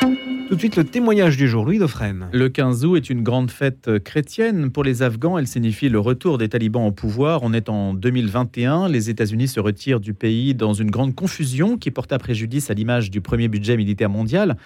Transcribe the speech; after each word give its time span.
Tout 0.00 0.56
de 0.56 0.58
suite, 0.58 0.76
le 0.76 0.84
témoignage 0.84 1.36
du 1.36 1.48
jour, 1.48 1.64
Louis. 1.64 1.78
Le 1.78 2.48
15 2.48 2.84
août 2.84 2.96
est 2.96 3.08
une 3.08 3.22
grande 3.22 3.52
fête 3.52 3.98
chrétienne. 4.00 4.72
Pour 4.72 4.82
les 4.82 5.02
Afghans, 5.02 5.38
elle 5.38 5.46
signifie 5.46 5.88
le 5.88 6.00
retour 6.00 6.38
des 6.38 6.48
talibans 6.48 6.86
au 6.86 6.90
pouvoir. 6.90 7.44
On 7.44 7.52
est 7.52 7.68
en 7.68 7.94
2021. 7.94 8.88
Les 8.88 9.10
États-Unis 9.10 9.46
se 9.46 9.60
retirent 9.60 10.00
du 10.00 10.12
pays 10.12 10.54
dans 10.56 10.72
une 10.72 10.90
grande 10.90 11.14
confusion 11.14 11.78
qui 11.78 11.92
porte 11.92 12.12
à 12.12 12.18
préjudice 12.18 12.68
à 12.68 12.74
l'image 12.74 13.12
du 13.12 13.20
premier 13.20 13.46
budget 13.46 13.76
militaire 13.76 14.10
mondial. 14.10 14.56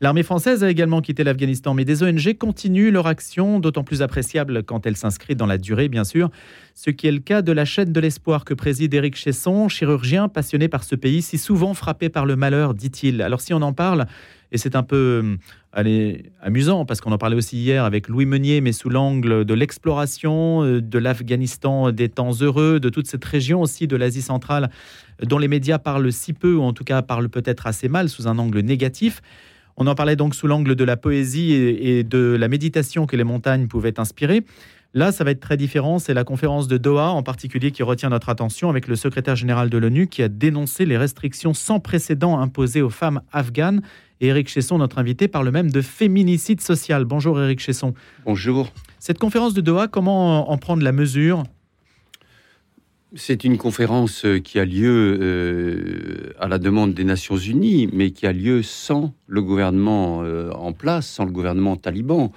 L'armée 0.00 0.22
française 0.22 0.62
a 0.62 0.70
également 0.70 1.00
quitté 1.00 1.24
l'Afghanistan, 1.24 1.74
mais 1.74 1.84
des 1.84 2.04
ONG 2.04 2.38
continuent 2.38 2.92
leur 2.92 3.08
action, 3.08 3.58
d'autant 3.58 3.82
plus 3.82 4.00
appréciable 4.00 4.62
quand 4.62 4.86
elle 4.86 4.96
s'inscrit 4.96 5.34
dans 5.34 5.46
la 5.46 5.58
durée, 5.58 5.88
bien 5.88 6.04
sûr. 6.04 6.30
Ce 6.74 6.90
qui 6.90 7.08
est 7.08 7.12
le 7.12 7.18
cas 7.18 7.42
de 7.42 7.50
la 7.50 7.64
chaîne 7.64 7.92
de 7.92 7.98
l'espoir 7.98 8.44
que 8.44 8.54
préside 8.54 8.94
Éric 8.94 9.16
Chesson, 9.16 9.68
chirurgien 9.68 10.28
passionné 10.28 10.68
par 10.68 10.84
ce 10.84 10.94
pays, 10.94 11.20
si 11.20 11.36
souvent 11.36 11.74
frappé 11.74 12.10
par 12.10 12.26
le 12.26 12.36
malheur, 12.36 12.74
dit-il. 12.74 13.22
Alors 13.22 13.40
si 13.40 13.52
on 13.52 13.60
en 13.60 13.72
parle, 13.72 14.06
et 14.52 14.58
c'est 14.58 14.76
un 14.76 14.84
peu 14.84 15.36
euh, 15.76 16.16
amusant 16.40 16.84
parce 16.84 17.00
qu'on 17.00 17.10
en 17.10 17.18
parlait 17.18 17.36
aussi 17.36 17.58
hier 17.58 17.84
avec 17.84 18.06
Louis 18.06 18.24
Meunier, 18.24 18.60
mais 18.60 18.70
sous 18.70 18.90
l'angle 18.90 19.44
de 19.44 19.54
l'exploration 19.54 20.62
euh, 20.62 20.80
de 20.80 20.98
l'Afghanistan 21.00 21.90
des 21.90 22.08
temps 22.08 22.30
heureux, 22.40 22.78
de 22.78 22.88
toute 22.88 23.08
cette 23.08 23.24
région 23.24 23.62
aussi 23.62 23.88
de 23.88 23.96
l'Asie 23.96 24.22
centrale, 24.22 24.70
dont 25.24 25.38
les 25.38 25.48
médias 25.48 25.80
parlent 25.80 26.12
si 26.12 26.34
peu, 26.34 26.54
ou 26.54 26.62
en 26.62 26.72
tout 26.72 26.84
cas 26.84 27.02
parlent 27.02 27.28
peut-être 27.28 27.66
assez 27.66 27.88
mal 27.88 28.08
sous 28.08 28.28
un 28.28 28.38
angle 28.38 28.60
négatif. 28.60 29.22
On 29.80 29.86
en 29.86 29.94
parlait 29.94 30.16
donc 30.16 30.34
sous 30.34 30.48
l'angle 30.48 30.74
de 30.74 30.82
la 30.82 30.96
poésie 30.96 31.52
et 31.52 32.02
de 32.02 32.36
la 32.38 32.48
méditation 32.48 33.06
que 33.06 33.14
les 33.14 33.22
montagnes 33.22 33.68
pouvaient 33.68 34.00
inspirer. 34.00 34.42
Là, 34.92 35.12
ça 35.12 35.22
va 35.22 35.30
être 35.30 35.40
très 35.40 35.56
différent. 35.56 36.00
C'est 36.00 36.14
la 36.14 36.24
conférence 36.24 36.66
de 36.66 36.78
Doha 36.78 37.10
en 37.10 37.22
particulier 37.22 37.70
qui 37.70 37.84
retient 37.84 38.08
notre 38.08 38.28
attention 38.28 38.70
avec 38.70 38.88
le 38.88 38.96
secrétaire 38.96 39.36
général 39.36 39.70
de 39.70 39.78
l'ONU 39.78 40.08
qui 40.08 40.22
a 40.24 40.28
dénoncé 40.28 40.84
les 40.84 40.96
restrictions 40.96 41.54
sans 41.54 41.78
précédent 41.78 42.40
imposées 42.40 42.82
aux 42.82 42.90
femmes 42.90 43.20
afghanes 43.32 43.82
et 44.20 44.28
Éric 44.28 44.48
Chesson, 44.48 44.78
notre 44.78 44.98
invité, 44.98 45.28
parle 45.28 45.50
même 45.50 45.70
de 45.70 45.80
féminicide 45.80 46.60
social. 46.60 47.04
Bonjour 47.04 47.40
Éric 47.40 47.60
Chesson. 47.60 47.94
Bonjour. 48.24 48.72
Cette 48.98 49.18
conférence 49.18 49.54
de 49.54 49.60
Doha, 49.60 49.86
comment 49.86 50.50
en 50.50 50.58
prendre 50.58 50.82
la 50.82 50.90
mesure? 50.90 51.44
C'est 53.14 53.44
une 53.44 53.56
conférence 53.56 54.24
euh, 54.24 54.38
qui 54.38 54.58
a 54.58 54.64
lieu 54.64 55.18
euh, 55.20 56.34
à 56.38 56.46
la 56.46 56.58
demande 56.58 56.92
des 56.92 57.04
Nations 57.04 57.36
Unies, 57.36 57.88
mais 57.92 58.10
qui 58.10 58.26
a 58.26 58.32
lieu 58.32 58.62
sans 58.62 59.14
le 59.26 59.42
gouvernement 59.42 60.22
euh, 60.22 60.50
en 60.52 60.72
place, 60.72 61.06
sans 61.06 61.24
le 61.24 61.32
gouvernement 61.32 61.76
taliban. 61.76 62.32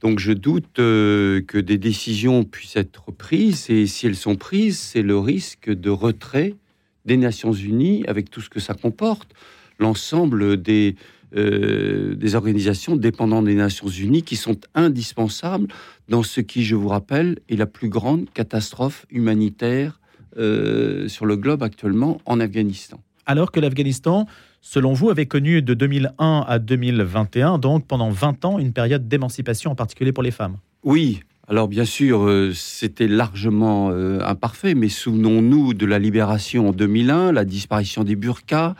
Donc 0.00 0.18
je 0.18 0.32
doute 0.32 0.66
que 0.74 1.60
des 1.60 1.78
décisions 1.78 2.42
puissent 2.42 2.74
être 2.74 3.12
prises, 3.12 3.70
et 3.70 3.86
si 3.86 4.08
elles 4.08 4.16
sont 4.16 4.34
prises, 4.34 4.76
c'est 4.76 5.02
le 5.02 5.16
risque 5.16 5.70
de 5.70 5.90
retrait 5.90 6.56
des 7.04 7.16
Nations 7.16 7.52
Unies 7.52 8.02
avec 8.08 8.28
tout 8.28 8.40
ce 8.40 8.50
que 8.50 8.58
ça 8.58 8.74
comporte 8.74 9.32
l'ensemble 9.78 10.60
des, 10.60 10.96
euh, 11.34 12.14
des 12.14 12.34
organisations 12.34 12.94
dépendantes 12.94 13.46
des 13.46 13.54
Nations 13.54 13.88
Unies 13.88 14.22
qui 14.22 14.36
sont 14.36 14.58
indispensables 14.74 15.66
dans 16.08 16.22
ce 16.22 16.42
qui, 16.42 16.62
je 16.62 16.74
vous 16.74 16.88
rappelle, 16.88 17.38
est 17.48 17.56
la 17.56 17.64
plus 17.64 17.88
grande 17.88 18.30
catastrophe 18.34 19.06
humanitaire 19.10 19.98
euh, 20.36 21.08
sur 21.08 21.24
le 21.24 21.36
globe 21.36 21.62
actuellement 21.62 22.20
en 22.26 22.38
Afghanistan. 22.38 23.00
Alors 23.24 23.50
que 23.50 23.60
l'Afghanistan, 23.60 24.26
selon 24.60 24.92
vous, 24.92 25.08
avait 25.08 25.24
connu 25.24 25.62
de 25.62 25.72
2001 25.72 26.44
à 26.46 26.58
2021, 26.58 27.58
donc 27.58 27.86
pendant 27.86 28.10
20 28.10 28.44
ans, 28.44 28.58
une 28.58 28.74
période 28.74 29.08
d'émancipation, 29.08 29.70
en 29.70 29.74
particulier 29.74 30.12
pour 30.12 30.22
les 30.22 30.32
femmes? 30.32 30.58
Oui, 30.84 31.20
alors 31.48 31.66
bien 31.66 31.86
sûr, 31.86 32.24
euh, 32.24 32.52
c'était 32.54 33.08
largement 33.08 33.88
imparfait, 33.88 34.74
mais 34.74 34.90
souvenons-nous 34.90 35.72
de 35.72 35.86
la 35.86 35.98
libération 35.98 36.68
en 36.68 36.72
2001, 36.72 37.32
la 37.32 37.46
disparition 37.46 38.04
des 38.04 38.16
burqas, 38.16 38.74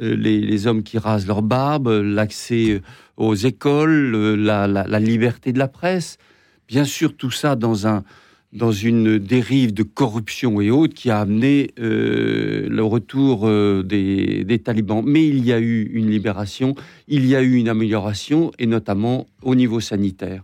euh, 0.00 0.16
les, 0.16 0.66
hommes 0.66 0.82
qui 0.82 0.98
rasent 0.98 1.26
leur 1.26 1.42
barbe, 1.42 1.88
l'accès 1.88 2.80
aux 3.16 3.34
écoles, 3.34 4.36
la, 4.36 5.00
liberté 5.00 5.52
de 5.52 5.58
la 5.58 5.68
presse. 5.68 6.18
Bien 6.68 6.84
sûr, 6.84 7.16
tout 7.16 7.30
ça 7.30 7.56
dans, 7.56 7.86
un, 7.86 8.04
dans 8.52 8.72
une 8.72 9.18
dérive 9.18 9.74
de 9.74 9.82
corruption 9.82 10.60
et 10.60 10.70
autres 10.70 10.94
qui 10.94 11.10
a 11.10 11.20
amené 11.20 11.70
euh, 11.78 12.66
le 12.68 12.84
retour 12.84 13.42
euh, 13.44 13.82
des, 13.82 14.44
des, 14.44 14.58
talibans. 14.58 15.02
Mais 15.04 15.26
il 15.26 15.44
y 15.44 15.52
a 15.52 15.60
eu 15.60 15.90
une 15.92 16.10
libération, 16.10 16.74
il 17.08 17.26
y 17.26 17.36
a 17.36 17.42
eu 17.42 17.54
une 17.54 17.68
amélioration, 17.68 18.50
et 18.58 18.66
notamment 18.66 19.26
au 19.42 19.54
niveau 19.54 19.80
sanitaire. 19.80 20.42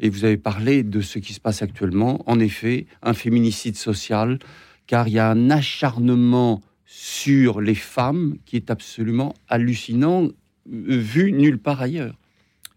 Et 0.00 0.08
vous 0.08 0.24
avez 0.24 0.36
parlé 0.36 0.82
de 0.82 1.00
ce 1.00 1.18
qui 1.18 1.32
se 1.32 1.40
passe 1.40 1.62
actuellement. 1.62 2.22
En 2.26 2.40
effet, 2.40 2.86
un 3.02 3.14
féminicide 3.14 3.76
social, 3.76 4.38
car 4.86 5.08
il 5.08 5.14
y 5.14 5.18
a 5.18 5.30
un 5.30 5.50
acharnement 5.50 6.60
sur 6.86 7.60
les 7.60 7.74
femmes 7.74 8.36
qui 8.44 8.56
est 8.56 8.70
absolument 8.70 9.34
hallucinant, 9.48 10.28
vu 10.66 11.32
nulle 11.32 11.58
part 11.58 11.80
ailleurs. 11.80 12.16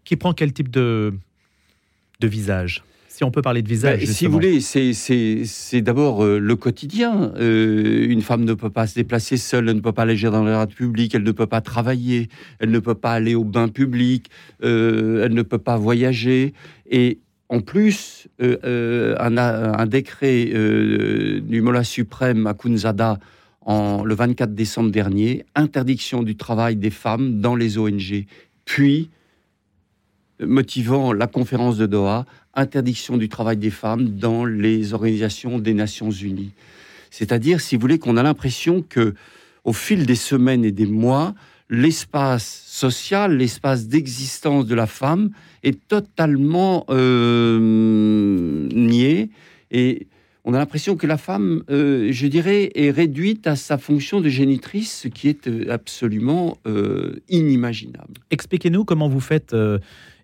Qui 0.04 0.16
prend 0.16 0.32
quel 0.32 0.52
type 0.52 0.70
de, 0.70 1.12
de 2.20 2.28
visage? 2.28 2.82
Si 3.18 3.24
on 3.24 3.32
peut 3.32 3.42
parler 3.42 3.62
de 3.62 3.68
visage. 3.68 3.98
Ben, 3.98 4.06
si 4.06 4.26
vous 4.26 4.32
voulez, 4.32 4.60
c'est 4.60 5.82
d'abord 5.82 6.24
euh, 6.24 6.38
le 6.38 6.54
quotidien. 6.54 7.32
Euh, 7.36 8.06
une 8.08 8.22
femme 8.22 8.44
ne 8.44 8.54
peut 8.54 8.70
pas 8.70 8.86
se 8.86 8.94
déplacer 8.94 9.36
seule, 9.36 9.68
elle 9.68 9.76
ne 9.76 9.80
peut 9.80 9.90
pas 9.90 10.02
aller 10.02 10.16
dans 10.20 10.44
le 10.44 10.54
rade 10.54 10.72
public, 10.72 11.14
elle 11.16 11.24
ne 11.24 11.32
peut 11.32 11.48
pas 11.48 11.60
travailler, 11.60 12.28
elle 12.60 12.70
ne 12.70 12.78
peut 12.78 12.94
pas 12.94 13.12
aller 13.12 13.34
au 13.34 13.42
bain 13.42 13.66
public, 13.66 14.30
euh, 14.62 15.24
elle 15.24 15.34
ne 15.34 15.42
peut 15.42 15.58
pas 15.58 15.76
voyager. 15.76 16.54
Et 16.88 17.18
en 17.48 17.60
plus, 17.60 18.28
un, 18.40 19.36
un, 19.36 19.86
décret 19.86 20.44
du 21.40 21.60
Mollah 21.60 21.82
suprême 21.82 22.46
à 22.46 22.54
Kunzada 22.54 23.18
le 23.68 24.14
24 24.14 24.54
décembre 24.54 24.90
dernier, 24.90 25.44
interdiction 25.54 26.22
du 26.22 26.36
travail 26.36 26.76
des 26.76 26.90
femmes 26.90 27.40
dans 27.40 27.54
les 27.54 27.78
ONG, 27.78 28.24
puis 28.64 29.10
motivant 30.40 31.12
la 31.12 31.26
conférence 31.26 31.76
de 31.76 31.86
Doha, 31.86 32.24
interdiction 32.54 33.16
du 33.16 33.28
travail 33.28 33.56
des 33.56 33.70
femmes 33.70 34.08
dans 34.10 34.44
les 34.44 34.94
organisations 34.94 35.58
des 35.58 35.74
Nations 35.74 36.10
Unies. 36.10 36.52
C'est-à-dire, 37.10 37.60
si 37.60 37.76
vous 37.76 37.80
voulez, 37.80 37.98
qu'on 37.98 38.16
a 38.16 38.22
l'impression 38.22 38.82
que, 38.82 39.14
au 39.64 39.72
fil 39.72 40.06
des 40.06 40.14
semaines 40.14 40.64
et 40.64 40.72
des 40.72 40.86
mois, 40.86 41.34
l'espace 41.68 42.64
social, 42.66 43.36
l'espace 43.36 43.88
d'existence 43.88 44.66
de 44.66 44.74
la 44.74 44.86
femme 44.86 45.30
est 45.62 45.86
totalement 45.88 46.84
euh, 46.90 48.68
nié 48.72 49.30
et 49.70 50.06
on 50.48 50.54
a 50.54 50.58
l'impression 50.58 50.96
que 50.96 51.06
la 51.06 51.18
femme, 51.18 51.62
euh, 51.68 52.08
je 52.10 52.26
dirais, 52.26 52.70
est 52.74 52.90
réduite 52.90 53.46
à 53.46 53.54
sa 53.54 53.76
fonction 53.76 54.22
de 54.22 54.30
génitrice, 54.30 55.00
ce 55.02 55.08
qui 55.08 55.28
est 55.28 55.46
euh, 55.46 55.70
absolument 55.70 56.56
euh, 56.66 57.20
inimaginable. 57.28 58.14
Expliquez-nous 58.30 58.86
comment 58.86 59.10
vous 59.10 59.20
faites 59.20 59.54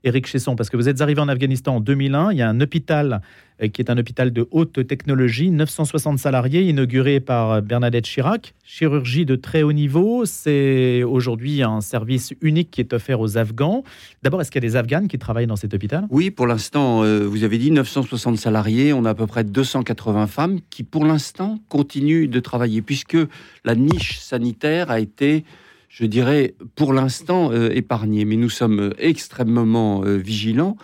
Éric 0.04 0.26
Chesson, 0.26 0.54
parce 0.54 0.70
que 0.70 0.76
vous 0.76 0.88
êtes 0.88 1.00
arrivé 1.00 1.20
en 1.20 1.28
Afghanistan 1.28 1.76
en 1.76 1.80
2001. 1.80 2.32
Il 2.32 2.38
y 2.38 2.42
a 2.42 2.48
un 2.48 2.60
hôpital 2.60 3.22
euh, 3.62 3.68
qui 3.68 3.80
est 3.80 3.90
un 3.90 3.98
hôpital 3.98 4.32
de 4.32 4.46
haute 4.50 4.86
technologie, 4.86 5.50
960 5.50 6.18
salariés, 6.18 6.62
inauguré 6.62 7.20
par 7.20 7.62
Bernadette 7.62 8.04
Chirac. 8.04 8.54
Chirurgie 8.64 9.24
de 9.24 9.36
très 9.36 9.62
haut 9.62 9.72
niveau, 9.72 10.24
c'est 10.26 11.02
aujourd'hui 11.02 11.62
un 11.62 11.80
service 11.80 12.34
unique 12.40 12.70
qui 12.70 12.80
est 12.80 12.92
offert 12.92 13.20
aux 13.20 13.38
Afghans. 13.38 13.82
D'abord, 14.22 14.40
est-ce 14.40 14.50
qu'il 14.50 14.62
y 14.62 14.66
a 14.66 14.68
des 14.68 14.76
Afghanes 14.76 15.08
qui 15.08 15.18
travaillent 15.18 15.46
dans 15.46 15.56
cet 15.56 15.72
hôpital? 15.72 16.06
Oui, 16.10 16.30
pour 16.30 16.46
l'instant, 16.46 17.02
euh, 17.02 17.26
vous 17.26 17.44
avez 17.44 17.58
dit 17.58 17.70
960 17.70 18.36
salariés, 18.36 18.92
on 18.92 19.04
a 19.04 19.10
à 19.10 19.14
peu 19.14 19.26
près 19.26 19.44
280 19.44 20.26
femmes 20.26 20.58
qui, 20.70 20.82
pour 20.82 21.04
l'instant, 21.04 21.58
continuent 21.68 22.28
de 22.28 22.40
travailler, 22.40 22.82
puisque 22.82 23.16
la 23.64 23.74
niche 23.74 24.18
sanitaire 24.18 24.90
a 24.90 25.00
été 25.00 25.44
je 25.94 26.06
dirais, 26.06 26.54
pour 26.74 26.92
l'instant 26.92 27.52
euh, 27.52 27.70
épargné. 27.70 28.24
Mais 28.24 28.34
nous 28.34 28.50
sommes 28.50 28.92
extrêmement 28.98 30.02
euh, 30.04 30.16
vigilants. 30.16 30.76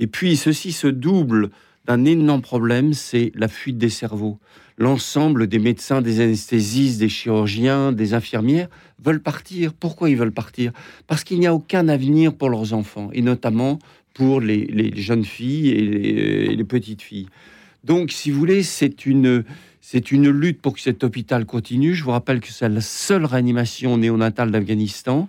Et 0.00 0.08
puis, 0.08 0.36
ceci 0.36 0.72
se 0.72 0.88
double 0.88 1.50
d'un 1.86 2.04
énorme 2.04 2.42
problème, 2.42 2.92
c'est 2.92 3.30
la 3.36 3.46
fuite 3.46 3.78
des 3.78 3.90
cerveaux. 3.90 4.40
L'ensemble 4.76 5.46
des 5.46 5.60
médecins, 5.60 6.02
des 6.02 6.20
anesthésistes, 6.20 6.98
des 6.98 7.08
chirurgiens, 7.08 7.92
des 7.92 8.12
infirmières 8.12 8.68
veulent 9.02 9.22
partir. 9.22 9.72
Pourquoi 9.72 10.10
ils 10.10 10.16
veulent 10.16 10.32
partir? 10.32 10.72
Parce 11.06 11.22
qu'il 11.22 11.38
n'y 11.38 11.46
a 11.46 11.54
aucun 11.54 11.86
avenir 11.86 12.34
pour 12.34 12.50
leurs 12.50 12.74
enfants, 12.74 13.08
et 13.12 13.22
notamment 13.22 13.78
pour 14.14 14.40
les, 14.40 14.92
jeunes 14.96 15.24
filles 15.24 15.68
et 15.70 16.56
les 16.56 16.64
petites 16.64 17.02
filles. 17.02 17.28
Donc, 17.84 18.10
si 18.10 18.32
vous 18.32 18.38
voulez, 18.38 18.64
c'est 18.64 19.06
une, 19.06 19.44
c'est 19.88 20.10
une 20.10 20.28
lutte 20.28 20.60
pour 20.60 20.74
que 20.74 20.80
cet 20.80 21.04
hôpital 21.04 21.46
continue. 21.46 21.94
Je 21.94 22.02
vous 22.02 22.10
rappelle 22.10 22.40
que 22.40 22.50
c'est 22.50 22.68
la 22.68 22.80
seule 22.80 23.24
réanimation 23.24 23.96
néonatale 23.96 24.50
d'Afghanistan. 24.50 25.28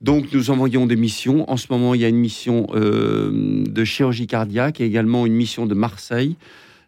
Donc 0.00 0.32
nous 0.32 0.48
envoyons 0.48 0.86
des 0.86 0.96
missions. 0.96 1.44
En 1.50 1.58
ce 1.58 1.66
moment, 1.68 1.92
il 1.92 2.00
y 2.00 2.06
a 2.06 2.08
une 2.08 2.16
mission 2.16 2.68
euh, 2.72 3.64
de 3.68 3.84
chirurgie 3.84 4.26
cardiaque 4.26 4.80
et 4.80 4.86
également 4.86 5.26
une 5.26 5.34
mission 5.34 5.66
de 5.66 5.74
Marseille 5.74 6.36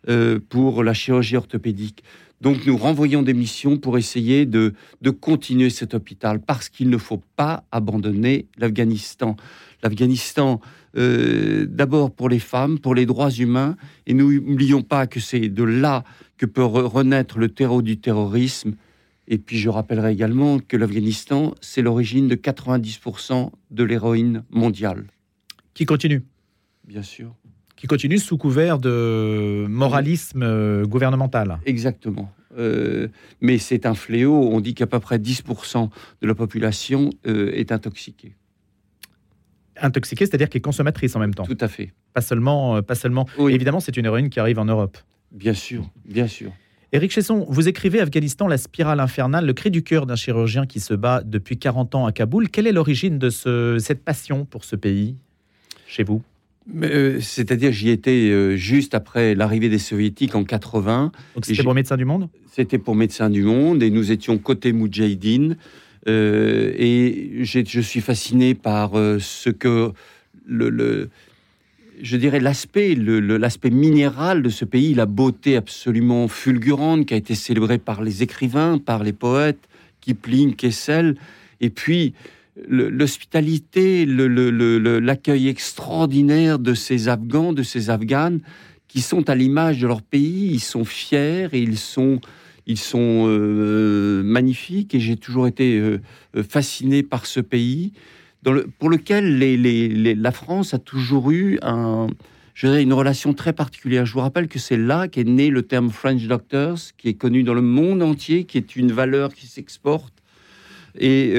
euh, 0.09 0.39
pour 0.49 0.83
la 0.83 0.95
chirurgie 0.95 1.37
orthopédique. 1.37 2.03
Donc 2.41 2.65
nous 2.65 2.79
renvoyons 2.79 3.21
des 3.21 3.35
missions 3.35 3.77
pour 3.77 3.99
essayer 3.99 4.47
de, 4.47 4.73
de 5.03 5.11
continuer 5.11 5.69
cet 5.69 5.93
hôpital 5.93 6.41
parce 6.41 6.71
qu'il 6.71 6.89
ne 6.89 6.97
faut 6.97 7.21
pas 7.37 7.65
abandonner 7.71 8.47
l'Afghanistan. 8.57 9.37
L'Afghanistan, 9.83 10.59
euh, 10.97 11.67
d'abord 11.69 12.11
pour 12.11 12.29
les 12.29 12.39
femmes, 12.39 12.79
pour 12.79 12.95
les 12.95 13.07
droits 13.07 13.31
humains, 13.31 13.77
et 14.07 14.15
n'oublions 14.15 14.83
pas 14.83 15.07
que 15.07 15.21
c'est 15.21 15.49
de 15.49 15.63
là 15.63 16.05
que 16.37 16.47
peut 16.47 16.65
renaître 16.65 17.39
le 17.39 17.49
terreau 17.49 17.83
du 17.83 17.99
terrorisme 17.99 18.75
Et 19.29 19.39
puis 19.39 19.59
je 19.59 19.69
rappellerai 19.69 20.13
également 20.13 20.59
que 20.59 20.77
l'Afghanistan, 20.77 21.55
c'est 21.61 21.83
l'origine 21.83 22.29
de 22.29 22.35
90% 22.35 23.51
de 23.71 23.85
l'héroïne 23.85 24.43
mondiale. 24.51 25.05
Qui 25.75 25.85
continue? 25.87 26.25
Bien 26.87 27.03
sûr. 27.03 27.35
Qui 27.77 27.87
continue 27.87 28.19
sous 28.19 28.37
couvert 28.37 28.79
de 28.79 29.67
moralisme 29.69 30.43
euh, 30.43 30.85
gouvernemental. 30.85 31.61
Exactement. 31.65 32.33
Euh, 32.59 33.09
mais 33.41 33.59
c'est 33.59 33.87
un 33.87 33.95
fléau. 33.95 34.35
On 34.35 34.61
dit 34.61 34.75
qu'à 34.75 34.87
peu 34.87 34.99
près 34.99 35.19
10% 35.19 35.89
de 36.21 36.27
la 36.27 36.35
population 36.35 37.11
euh, 37.27 37.53
est 37.53 37.73
intoxiquée. 37.73 38.35
Intoxiquée, 39.81 40.27
c'est-à-dire 40.27 40.49
qu'elle 40.49 40.59
est 40.59 40.63
consommatrice 40.63 41.17
en 41.17 41.21
même 41.21 41.35
temps. 41.35 41.45
Tout 41.45 41.57
à 41.61 41.69
fait. 41.69 41.93
Pas 42.15 42.21
seulement, 42.21 42.77
euh, 42.77 42.83
pas 42.83 42.95
seulement. 42.95 43.27
Oui. 43.39 43.55
Évidemment, 43.55 43.81
c'est 43.81 43.97
une 43.97 44.05
héroïne 44.07 44.29
qui 44.31 44.41
arrive 44.41 44.59
en 44.59 44.65
Europe. 44.65 44.99
Bien 45.33 45.55
sûr, 45.55 45.89
bien 46.05 46.27
sûr. 46.27 46.53
Éric 46.93 47.13
Chesson, 47.13 47.47
vous 47.49 47.69
écrivez 47.69 48.01
Afghanistan, 48.01 48.49
la 48.49 48.59
spirale 48.59 48.99
infernale, 48.99 49.47
le 49.47 49.53
cri 49.53 49.71
du 49.71 49.83
cœur 49.85 50.07
d'un 50.07 50.17
chirurgien 50.17 50.67
qui 50.67 50.81
se 50.81 50.93
bat 50.93 51.23
depuis 51.25 51.57
40 51.57 51.95
ans 51.95 52.07
à 52.07 52.11
Kaboul. 52.13 52.49
Quelle 52.49 52.67
est 52.67 52.73
l'origine 52.73 53.19
de 53.19 53.31
ce- 53.31 53.77
cette 53.79 54.03
passion 54.05 54.45
pour 54.45 54.65
ce 54.65 54.75
pays 54.75 55.15
chez 55.87 56.03
vous? 56.03 56.21
Euh, 56.83 57.19
C'est-à-dire, 57.21 57.71
j'y 57.73 57.91
étais 57.91 58.29
euh, 58.31 58.57
juste 58.57 58.95
après 58.95 59.35
l'arrivée 59.37 59.69
des 59.69 59.79
soviétiques 59.79 60.35
en 60.35 60.43
80. 60.45 61.13
Donc 61.37 61.47
c'était 61.47 61.63
pour 61.63 61.75
Médecins 61.75 61.97
du 61.97 62.05
Monde? 62.05 62.29
C'était 62.53 62.79
pour 62.79 62.97
Médecins 62.97 63.31
du 63.31 63.43
Monde 63.45 63.83
et 63.85 63.91
nous 63.91 64.11
étions 64.11 64.37
côté 64.39 64.73
Moudjahidine. 64.73 65.57
Euh, 66.09 66.73
et 66.77 67.45
je 67.45 67.81
suis 67.81 68.01
fasciné 68.01 68.55
par 68.55 68.99
euh, 68.99 69.19
ce 69.21 69.51
que 69.51 69.93
le, 70.47 71.11
je 72.03 72.17
dirais 72.17 72.41
l'aspect, 72.41 72.95
l'aspect 72.95 73.71
minéral 73.71 74.43
de 74.43 74.49
ce 74.49 74.65
pays, 74.65 74.95
la 74.95 75.07
beauté 75.07 75.57
absolument 75.57 76.29
fulgurante 76.29 77.07
qui 77.07 77.15
a 77.15 77.17
été 77.17 77.35
célébrée 77.35 77.79
par 77.79 78.03
les 78.03 78.23
écrivains, 78.23 78.79
par 78.79 79.03
les 79.03 79.13
poètes, 79.13 79.69
Kipling, 80.01 80.55
Kessel, 80.55 81.17
et 81.61 81.71
puis 81.71 82.15
l'hospitalité, 82.69 84.07
l'accueil 84.07 85.49
extraordinaire 85.49 86.59
de 86.59 86.75
ces 86.75 87.09
Afghans, 87.09 87.53
de 87.53 87.63
ces 87.63 87.91
Afghanes, 87.91 88.41
qui 88.89 89.01
sont 89.03 89.29
à 89.31 89.35
l'image 89.35 89.81
de 89.81 89.87
leur 89.87 90.03
pays, 90.03 90.51
ils 90.53 90.61
sont 90.61 90.85
fiers 90.85 91.49
et 91.53 91.61
ils 91.61 91.79
sont, 91.79 92.21
ils 92.71 92.79
sont 92.79 93.27
euh, 93.27 94.23
magnifiques. 94.23 94.95
Et 94.95 95.01
j'ai 95.01 95.17
toujours 95.17 95.47
été 95.47 95.79
euh, 95.79 96.01
euh, 96.37 96.43
fasciné 96.43 97.03
par 97.03 97.27
ce 97.27 97.41
pays, 97.41 97.93
dans 98.43 98.55
pour 98.79 98.89
lequel 98.89 99.39
la 99.39 100.33
France 100.33 100.73
a 100.73 100.79
toujours 100.79 101.31
eu 101.31 101.59
un, 101.63 102.07
je 102.55 102.69
dirais, 102.69 102.83
une 102.83 102.93
relation 102.93 103.35
très 103.35 103.53
particulière. 103.53 104.07
Je 104.07 104.13
vous 104.13 104.21
rappelle 104.21 104.49
que 104.49 104.59
c'est 104.59 104.77
là 104.77 105.09
qu'est 105.09 105.25
né 105.25 105.51
le 105.51 105.63
terme 105.63 105.91
French 105.91 106.27
Doctors, 106.27 106.79
qui 106.97 107.09
est 107.09 107.15
connu 107.15 107.43
dans 107.43 107.55
le 107.55 107.61
monde 107.61 108.03
entier, 108.03 108.45
qui 108.45 108.57
est 108.57 108.77
une 108.77 108.93
valeur 108.93 109.35
qui 109.35 109.47
s'exporte. 109.47 110.15
Et 110.99 111.35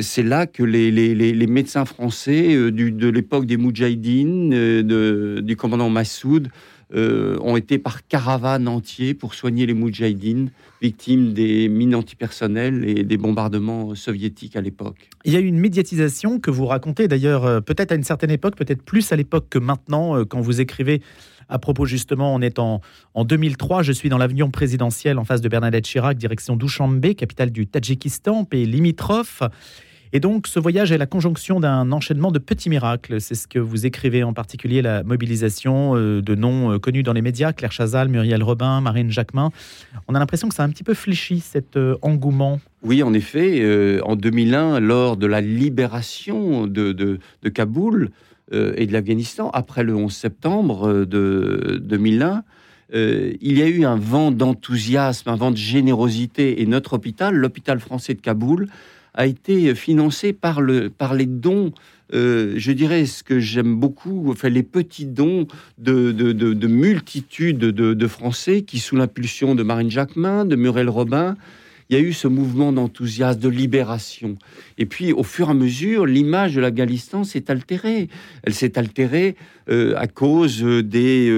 c'est 0.00 0.22
là 0.22 0.46
que 0.46 0.62
les, 0.62 1.46
médecins 1.48 1.84
français 1.84 2.54
de 2.54 3.08
l'époque 3.08 3.46
des 3.46 3.56
Moudjahidines, 3.56 4.82
du 5.42 5.56
commandant 5.56 5.90
Massoud, 5.90 6.48
euh, 6.94 7.36
ont 7.42 7.56
été 7.56 7.78
par 7.78 8.06
caravane 8.06 8.66
entier 8.66 9.12
pour 9.12 9.34
soigner 9.34 9.66
les 9.66 9.74
Moudjahidines, 9.74 10.50
victimes 10.80 11.34
des 11.34 11.68
mines 11.68 11.94
antipersonnelles 11.94 12.88
et 12.88 13.04
des 13.04 13.18
bombardements 13.18 13.94
soviétiques 13.94 14.56
à 14.56 14.62
l'époque. 14.62 15.10
Il 15.26 15.32
y 15.34 15.36
a 15.36 15.40
eu 15.40 15.44
une 15.44 15.58
médiatisation 15.58 16.40
que 16.40 16.50
vous 16.50 16.64
racontez 16.64 17.06
d'ailleurs 17.06 17.44
euh, 17.44 17.60
peut-être 17.60 17.92
à 17.92 17.94
une 17.94 18.04
certaine 18.04 18.30
époque, 18.30 18.56
peut-être 18.56 18.82
plus 18.82 19.12
à 19.12 19.16
l'époque 19.16 19.48
que 19.50 19.58
maintenant, 19.58 20.16
euh, 20.16 20.24
quand 20.24 20.40
vous 20.40 20.62
écrivez 20.62 21.02
à 21.50 21.58
propos 21.58 21.84
justement, 21.84 22.34
on 22.34 22.40
est 22.40 22.58
en, 22.58 22.80
en 23.14 23.24
2003, 23.24 23.82
je 23.82 23.92
suis 23.92 24.08
dans 24.08 24.18
l'avion 24.18 24.50
présidentiel 24.50 25.18
en 25.18 25.24
face 25.24 25.40
de 25.42 25.48
Bernadette 25.48 25.84
Chirac, 25.84 26.16
direction 26.16 26.56
Douchambé, 26.56 27.14
capitale 27.14 27.50
du 27.50 27.66
Tadjikistan, 27.66 28.44
pays 28.44 28.66
limitrophe. 28.66 29.42
Et 30.12 30.20
donc 30.20 30.46
ce 30.46 30.58
voyage 30.58 30.90
est 30.92 30.98
la 30.98 31.06
conjonction 31.06 31.60
d'un 31.60 31.92
enchaînement 31.92 32.30
de 32.32 32.38
petits 32.38 32.70
miracles. 32.70 33.20
C'est 33.20 33.34
ce 33.34 33.46
que 33.46 33.58
vous 33.58 33.84
écrivez 33.86 34.22
en 34.22 34.32
particulier, 34.32 34.80
la 34.82 35.02
mobilisation 35.02 35.96
euh, 35.96 36.22
de 36.22 36.34
noms 36.34 36.72
euh, 36.72 36.78
connus 36.78 37.02
dans 37.02 37.12
les 37.12 37.22
médias, 37.22 37.52
Claire 37.52 37.72
Chazal, 37.72 38.08
Muriel 38.08 38.42
Robin, 38.42 38.80
Marine 38.80 39.10
Jacquemin. 39.10 39.50
On 40.08 40.14
a 40.14 40.18
l'impression 40.18 40.48
que 40.48 40.54
ça 40.54 40.62
a 40.62 40.66
un 40.66 40.70
petit 40.70 40.84
peu 40.84 40.94
fléchi 40.94 41.40
cet 41.40 41.76
euh, 41.76 41.96
engouement. 42.02 42.60
Oui, 42.82 43.02
en 43.02 43.12
effet, 43.12 44.00
en 44.04 44.14
2001, 44.14 44.78
lors 44.78 45.16
de 45.16 45.26
la 45.26 45.40
libération 45.40 46.66
de, 46.68 46.92
de- 46.92 47.18
de 47.42 47.48
Kaboul 47.48 48.10
et 48.52 48.86
de 48.86 48.92
l'Afghanistan, 48.92 49.50
après 49.52 49.82
le 49.82 49.94
11 49.96 50.12
septembre 50.14 51.04
de 51.04 51.80
2001, 51.82 52.44
euh, 52.94 53.32
il 53.42 53.58
y 53.58 53.62
a 53.62 53.66
eu 53.66 53.84
un 53.84 53.96
vent 53.96 54.30
d'enthousiasme, 54.30 55.28
un 55.28 55.34
vent 55.36 55.50
de 55.50 55.56
générosité. 55.56 56.62
Et 56.62 56.66
notre 56.66 56.94
hôpital, 56.94 57.34
l'hôpital 57.34 57.80
français 57.80 58.14
de 58.14 58.20
Kaboul, 58.20 58.68
a 59.18 59.26
été 59.26 59.74
financé 59.74 60.32
par, 60.32 60.60
le, 60.60 60.90
par 60.90 61.12
les 61.12 61.26
dons, 61.26 61.72
euh, 62.14 62.54
je 62.56 62.70
dirais 62.70 63.04
ce 63.04 63.24
que 63.24 63.40
j'aime 63.40 63.74
beaucoup, 63.74 64.30
enfin, 64.30 64.48
les 64.48 64.62
petits 64.62 65.06
dons 65.06 65.48
de, 65.76 66.12
de, 66.12 66.32
de- 66.32 66.54
de 66.54 66.66
multitudes 66.68 67.58
de, 67.58 68.06
Français 68.06 68.62
qui, 68.62 68.78
sous 68.78 68.94
l'impulsion 68.96 69.56
de 69.56 69.64
Marine 69.64 69.90
Jacquemin, 69.90 70.44
de 70.44 70.54
Muriel 70.54 70.88
Robin, 70.88 71.36
il 71.90 71.96
y 71.96 72.00
a 72.00 72.02
eu 72.02 72.12
ce 72.12 72.28
mouvement 72.28 72.70
d'enthousiasme, 72.72 73.40
de 73.40 73.48
libération. 73.48 74.36
Et 74.76 74.86
puis, 74.86 75.12
au 75.12 75.24
fur 75.24 75.48
et 75.48 75.50
à 75.50 75.54
mesure, 75.54 76.06
l'image 76.06 76.54
de 76.54 76.60
l'Afghanistan 76.60 77.24
s'est 77.24 77.50
altérée. 77.50 78.08
Elle 78.44 78.54
s'est 78.54 78.78
altérée 78.78 79.34
euh, 79.68 79.94
à 79.96 80.06
cause 80.06 80.62
des, 80.62 81.28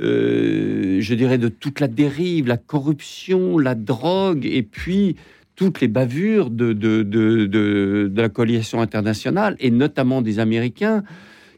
euh, 0.00 1.00
je 1.00 1.14
dirais, 1.14 1.38
de 1.38 1.48
toute 1.48 1.78
la 1.78 1.88
dérive, 1.88 2.48
la 2.48 2.56
corruption, 2.56 3.58
la 3.58 3.74
drogue, 3.76 4.44
et 4.44 4.62
puis 4.62 5.14
toutes 5.56 5.80
les 5.80 5.88
bavures 5.88 6.50
de, 6.50 8.10
la 8.14 8.28
coalition 8.28 8.80
internationale, 8.80 9.56
et 9.60 9.70
notamment 9.70 10.22
des 10.22 10.38
Américains, 10.38 11.02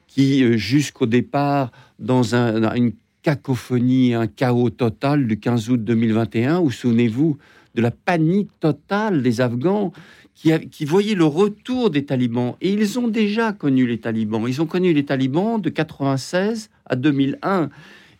qui, 0.07 0.45
euh, 0.45 0.57
jusqu'au 0.57 1.07
départ, 1.07 1.73
dans 1.99 2.35
un- 2.35 2.61
dans 2.61 2.75
une 2.75 2.93
cacophonie, 3.23 4.15
un 4.15 4.27
chaos 4.27 4.71
total 4.71 5.27
du 5.27 5.39
15 5.39 5.71
août 5.71 5.83
2021, 5.83 6.61
où 6.61 6.71
souvenez-vous 6.71 7.39
de 7.75 7.83
la 7.83 7.91
panique 7.91 8.51
totale 8.61 9.23
des 9.23 9.41
Afghans 9.41 9.93
qui 10.35 10.85
voyaient 10.85 11.15
le 11.15 11.25
retour 11.25 11.91
des 11.91 12.05
talibans. 12.05 12.55
Et 12.61 12.73
ils 12.73 12.99
ont 12.99 13.09
déjà 13.09 13.53
connu 13.53 13.87
les 13.87 13.99
talibans. 13.99 14.45
Ils 14.47 14.61
ont 14.61 14.67
connu 14.67 14.93
les 14.93 15.05
talibans 15.05 15.61
de 15.61 15.71
96 15.71 16.71
à 16.87 16.97
2001. 16.97 17.71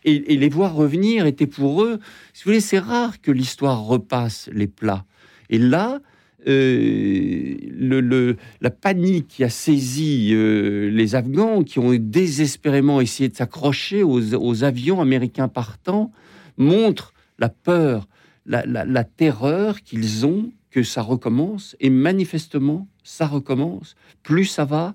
Et, 0.05 0.33
et 0.33 0.37
les 0.37 0.49
voir 0.49 0.73
revenir 0.73 1.25
était 1.25 1.47
pour 1.47 1.83
eux, 1.83 1.99
si 2.33 2.43
vous 2.43 2.49
voulez, 2.51 2.61
c'est 2.61 2.79
rare 2.79 3.21
que 3.21 3.31
l'histoire 3.31 3.83
repasse 3.85 4.49
les 4.53 4.67
plats. 4.67 5.05
Et 5.49 5.57
là, 5.57 5.99
euh, 6.47 8.35
la 8.61 8.69
panique 8.69 9.27
qui 9.27 9.43
a 9.43 9.49
saisi 9.49 10.29
euh, 10.33 10.89
les 10.91 11.15
Afghans, 11.15 11.63
qui 11.63 11.79
ont 11.79 11.93
désespérément 11.95 13.01
essayé 13.01 13.29
de 13.29 13.35
s'accrocher 13.35 14.03
aux, 14.03 14.63
avions 14.63 15.01
américains 15.01 15.47
partants, 15.47 16.11
montre 16.57 17.13
la 17.39 17.49
peur, 17.49 18.07
la, 18.45 19.03
terreur 19.03 19.81
qu'ils 19.81 20.25
ont 20.25 20.51
que 20.69 20.83
ça 20.83 21.01
recommence. 21.01 21.75
Et 21.79 21.89
manifestement, 21.89 22.87
ça 23.03 23.25
recommence. 23.25 23.95
Plus 24.23 24.45
ça 24.45 24.65
va, 24.65 24.93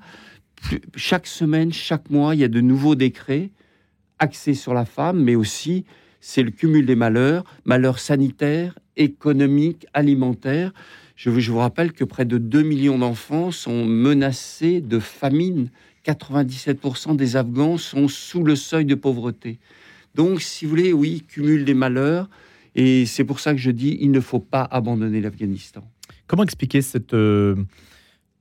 chaque 0.95 1.27
semaine, 1.27 1.73
chaque 1.73 2.11
mois, 2.11 2.35
il 2.35 2.41
y 2.43 2.45
a 2.45 2.49
de 2.49 2.61
nouveaux 2.61 2.95
décrets 2.95 3.51
axés 4.19 4.55
sur 4.55 4.75
la 4.75 4.85
femme, 4.85 5.23
mais 5.23 5.35
aussi 5.35 5.85
c'est 6.21 6.43
le 6.43 6.51
cumul 6.51 6.87
des 6.87 6.97
malheurs, 6.97 7.45
malheurs 7.65 7.99
sanitaires, 7.99 8.79
économiques, 9.01 9.87
alimentaires. 9.95 10.73
Je 11.17 11.31
vous, 11.31 11.41
je 11.41 11.51
vous 11.51 11.59
rappelle 11.59 11.93
que 11.93 12.05
près 12.05 12.25
de 12.25 12.39
2 12.39 12.63
millions 12.63 12.99
d'enfants 12.99 13.51
sont 13.51 13.85
menacés 13.85 14.81
de 14.81 14.99
famine. 14.99 15.71
97% 16.07 17.17
des 17.17 17.37
Afghans 17.37 17.77
sont 17.77 18.09
sous 18.09 18.45
le 18.45 18.57
seuil 18.57 18.85
de 18.85 18.95
pauvreté. 18.95 19.59
Donc, 20.15 20.41
si 20.41 20.65
vous 20.65 20.71
voulez, 20.71 20.93
oui, 20.93 21.25
cumul 21.27 21.65
des 21.65 21.75
malheurs. 21.75 22.29
Et 22.75 23.07
c'est 23.07 23.25
pour 23.25 23.41
ça 23.41 23.53
que 23.53 23.59
je 23.59 23.71
dis, 23.71 23.99
il 24.01 24.11
ne 24.11 24.21
faut 24.21 24.39
pas 24.39 24.63
abandonner 24.71 25.21
l'Afghanistan. 25.21 25.83
Comment 26.27 26.45
expliquer 26.45 26.83
cette 26.83 27.15
euh, 27.15 27.57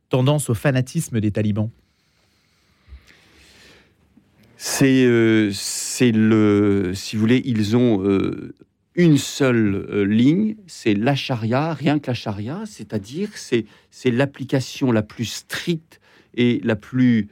tendance 0.10 0.50
au 0.50 0.54
fanatisme 0.54 1.20
des 1.20 1.32
talibans? 1.32 1.70
C'est 4.58 5.06
euh, 5.06 5.52
le, 6.02 6.92
si 6.94 7.16
vous 7.16 7.22
voulez, 7.22 7.42
ils 7.46 7.78
ont 7.78 8.04
euh, 8.04 8.54
une 8.96 9.18
seule 9.18 9.86
euh, 9.90 10.04
ligne, 10.04 10.56
c'est 10.68 10.94
la 10.94 11.16
charia, 11.16 11.74
rien 11.74 12.00
que 12.00 12.08
la 12.08 12.14
charia, 12.14 12.64
c'est-à-dire 12.66 13.30
c'est 13.36 13.66
c'est 13.92 14.12
l'application 14.12 14.92
la 14.92 15.04
plus 15.04 15.26
stricte 15.26 16.00
et 16.36 16.60
la 16.64 16.76
plus, 16.76 17.28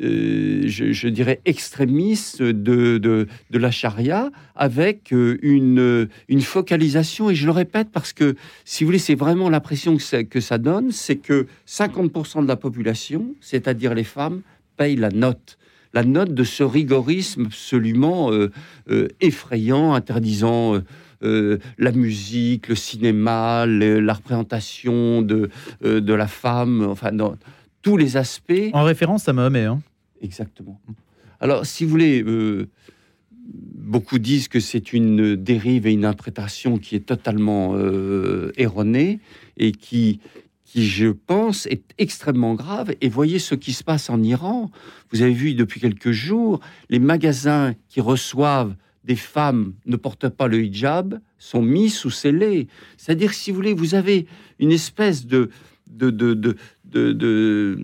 euh, 0.00 0.62
je, 0.66 1.08
dirais, 1.08 1.40
extrémiste 1.44 2.42
de, 2.42 2.98
de, 2.98 3.26
de 3.50 3.58
la 3.58 3.70
charia, 3.70 4.30
avec 4.56 5.12
euh, 5.12 5.38
une, 5.42 6.08
une 6.28 6.40
focalisation, 6.40 7.30
et 7.30 7.34
je 7.34 7.46
le 7.46 7.52
répète 7.52 7.88
parce 7.92 8.12
que, 8.12 8.34
si 8.64 8.84
vous 8.84 8.88
voulez, 8.88 8.98
c'est 8.98 9.14
vraiment 9.14 9.50
l'impression 9.50 9.96
que 9.96 10.22
que 10.22 10.40
ça 10.40 10.58
donne, 10.58 10.90
c'est 10.90 11.16
que 11.16 11.46
50% 11.66 12.42
de 12.42 12.48
la 12.48 12.56
population, 12.56 13.34
c'est-à-dire 13.40 13.94
les 13.94 14.04
femmes, 14.04 14.42
payent 14.76 14.96
la 14.96 15.10
note 15.10 15.58
la 15.94 16.04
note 16.04 16.34
de 16.34 16.44
ce 16.44 16.62
rigorisme 16.62 17.46
absolument 17.46 18.32
euh, 18.32 18.50
euh, 18.90 19.08
effrayant, 19.20 19.94
interdisant 19.94 20.80
euh, 21.22 21.58
la 21.78 21.92
musique, 21.92 22.68
le 22.68 22.74
cinéma, 22.74 23.66
la 23.66 24.12
représentation 24.12 25.22
de, 25.22 25.50
de 25.82 26.12
la 26.12 26.26
femme, 26.26 26.86
enfin, 26.88 27.12
dans 27.12 27.36
tous 27.82 27.96
les 27.96 28.16
aspects. 28.16 28.70
En 28.72 28.84
référence 28.84 29.28
à 29.28 29.32
Mahomet. 29.32 29.64
Hein. 29.64 29.80
Exactement. 30.20 30.80
Alors, 31.40 31.64
si 31.64 31.84
vous 31.84 31.90
voulez, 31.90 32.24
beaucoup 33.74 34.18
disent 34.18 34.48
que 34.48 34.60
c'est 34.60 34.92
une 34.92 35.36
dérive 35.36 35.86
et 35.86 35.92
une 35.92 36.04
interprétation 36.04 36.78
qui 36.78 36.96
est 36.96 37.06
totalement 37.06 37.76
erronée 38.56 39.20
et 39.56 39.70
qui, 39.70 40.20
qui, 40.68 40.86
je 40.86 41.08
pense, 41.08 41.64
est 41.66 41.82
extrêmement 41.96 42.54
grave. 42.54 42.94
Et 43.00 43.08
voyez 43.08 43.38
ce 43.38 43.54
qui 43.54 43.72
se 43.72 43.82
passe 43.82 44.10
en 44.10 44.22
Iran. 44.22 44.70
Vous 45.10 45.22
avez 45.22 45.32
vu 45.32 45.54
depuis 45.54 45.80
quelques 45.80 46.10
jours, 46.10 46.60
les 46.90 46.98
magasins 46.98 47.74
qui 47.88 48.02
reçoivent 48.02 48.76
des 49.02 49.16
femmes 49.16 49.72
ne 49.86 49.96
portent 49.96 50.28
pas 50.28 50.46
le 50.46 50.62
hijab 50.62 51.20
sont 51.38 51.62
mis 51.62 51.88
sous 51.88 52.10
scellés. 52.10 52.68
C'est-à-dire, 52.98 53.32
si 53.32 53.50
vous 53.50 53.56
voulez, 53.56 53.72
vous 53.72 53.94
avez 53.94 54.26
une 54.58 54.70
espèce 54.70 55.24
de, 55.24 55.48
de, 55.90 56.10
de, 56.10 56.34
de, 56.34 56.56
de 56.84 57.78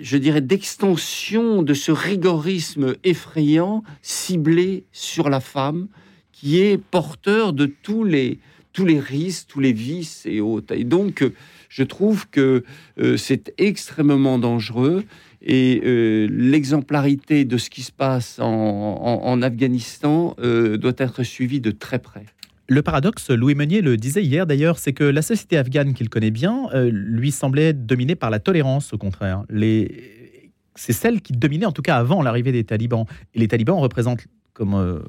je 0.00 0.16
dirais, 0.16 0.40
d'extension 0.40 1.62
de 1.62 1.74
ce 1.74 1.92
rigorisme 1.92 2.96
effrayant 3.04 3.84
ciblé 4.02 4.84
sur 4.90 5.28
la 5.28 5.40
femme 5.40 5.86
qui 6.32 6.58
est 6.58 6.78
porteur 6.78 7.52
de 7.52 7.66
tous 7.66 8.02
les, 8.02 8.40
tous 8.76 8.84
les 8.84 9.00
risques, 9.00 9.46
tous 9.48 9.60
les 9.60 9.72
vices 9.72 10.26
et 10.26 10.42
autres. 10.42 10.74
Et 10.74 10.84
donc, 10.84 11.24
je 11.70 11.82
trouve 11.82 12.28
que 12.28 12.62
euh, 13.00 13.16
c'est 13.16 13.54
extrêmement 13.56 14.38
dangereux 14.38 15.04
et 15.40 15.80
euh, 15.82 16.28
l'exemplarité 16.30 17.46
de 17.46 17.56
ce 17.56 17.70
qui 17.70 17.80
se 17.80 17.90
passe 17.90 18.38
en, 18.38 19.40
Afghanistan 19.40 20.36
euh, 20.40 20.76
doit 20.76 20.92
être 20.98 21.22
suivie 21.22 21.60
de 21.60 21.70
très 21.70 21.98
près. 21.98 22.26
Le 22.68 22.82
paradoxe, 22.82 23.30
Louis 23.30 23.54
Meunier 23.54 23.80
le 23.80 23.96
disait 23.96 24.22
hier 24.22 24.46
d'ailleurs, 24.46 24.78
c'est 24.78 24.92
que 24.92 25.04
la 25.04 25.22
société 25.22 25.56
afghane 25.56 25.94
qu'il 25.94 26.10
connaît 26.10 26.30
bien 26.30 26.68
lui 26.90 27.30
semblait 27.30 27.72
dominée 27.72 28.16
par 28.16 28.28
la 28.28 28.40
tolérance, 28.40 28.92
au 28.92 28.98
contraire. 28.98 29.44
Les... 29.48 30.50
C'est 30.74 30.92
celle 30.92 31.22
qui 31.22 31.32
dominait 31.32 31.64
en 31.64 31.72
tout 31.72 31.82
cas 31.82 31.96
avant 31.96 32.22
l'arrivée 32.22 32.52
des 32.52 32.64
talibans. 32.64 33.06
Et 33.34 33.38
les 33.38 33.48
talibans 33.48 33.78
représentent, 33.78 34.26
comme 34.52 35.00